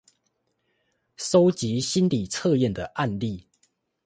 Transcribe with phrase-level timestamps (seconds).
[1.15, 3.47] 蒐集心理測驗的案例